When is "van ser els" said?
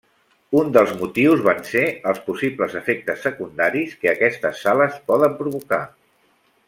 1.47-2.23